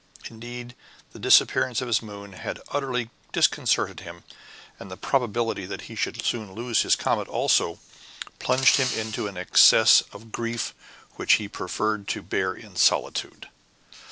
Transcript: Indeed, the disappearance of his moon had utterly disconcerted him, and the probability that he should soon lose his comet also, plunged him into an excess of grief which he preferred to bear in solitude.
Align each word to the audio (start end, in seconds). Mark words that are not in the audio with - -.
Indeed, 0.31 0.73
the 1.11 1.19
disappearance 1.19 1.79
of 1.79 1.85
his 1.85 2.01
moon 2.01 2.33
had 2.33 2.59
utterly 2.69 3.11
disconcerted 3.33 3.99
him, 3.99 4.23
and 4.79 4.89
the 4.89 4.97
probability 4.97 5.67
that 5.67 5.81
he 5.81 5.95
should 5.95 6.23
soon 6.25 6.53
lose 6.53 6.81
his 6.81 6.95
comet 6.95 7.27
also, 7.27 7.77
plunged 8.39 8.77
him 8.77 8.87
into 8.99 9.27
an 9.27 9.37
excess 9.37 10.01
of 10.11 10.31
grief 10.31 10.73
which 11.17 11.33
he 11.33 11.47
preferred 11.47 12.07
to 12.07 12.23
bear 12.23 12.55
in 12.55 12.75
solitude. 12.75 13.47